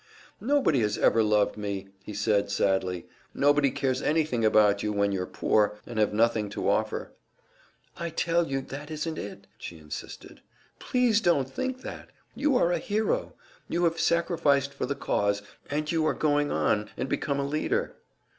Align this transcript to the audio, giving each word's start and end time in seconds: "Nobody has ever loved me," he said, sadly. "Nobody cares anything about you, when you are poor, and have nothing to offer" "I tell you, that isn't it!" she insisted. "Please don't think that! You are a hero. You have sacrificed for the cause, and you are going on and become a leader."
"Nobody 0.39 0.79
has 0.79 0.97
ever 0.97 1.21
loved 1.21 1.57
me," 1.57 1.89
he 2.01 2.11
said, 2.15 2.49
sadly. 2.49 3.05
"Nobody 3.35 3.69
cares 3.69 4.01
anything 4.01 4.43
about 4.43 4.81
you, 4.81 4.91
when 4.91 5.11
you 5.11 5.21
are 5.21 5.27
poor, 5.27 5.77
and 5.85 5.99
have 5.99 6.11
nothing 6.11 6.49
to 6.49 6.67
offer" 6.67 7.11
"I 7.99 8.09
tell 8.09 8.47
you, 8.47 8.61
that 8.61 8.89
isn't 8.89 9.19
it!" 9.19 9.45
she 9.59 9.77
insisted. 9.77 10.41
"Please 10.79 11.21
don't 11.21 11.47
think 11.47 11.81
that! 11.83 12.09
You 12.33 12.57
are 12.57 12.71
a 12.71 12.79
hero. 12.79 13.35
You 13.69 13.83
have 13.83 13.99
sacrificed 13.99 14.73
for 14.73 14.87
the 14.87 14.95
cause, 14.95 15.43
and 15.69 15.91
you 15.91 16.03
are 16.07 16.15
going 16.15 16.49
on 16.51 16.89
and 16.97 17.07
become 17.07 17.39
a 17.39 17.45
leader." 17.45 17.95